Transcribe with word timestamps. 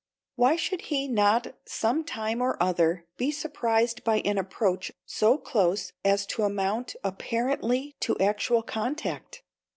Why 0.33 0.55
should 0.55 0.81
he 0.89 1.07
not 1.07 1.53
some 1.67 2.03
time 2.03 2.41
or 2.41 2.57
other 2.59 3.05
be 3.17 3.29
surprised 3.29 4.03
by 4.03 4.21
an 4.21 4.39
approach 4.39 4.91
so 5.05 5.37
close 5.37 5.93
as 6.03 6.25
to 6.25 6.41
amount 6.41 6.95
apparently 7.03 7.95
to 7.99 8.17
actual 8.17 8.63
contact? 8.63 9.43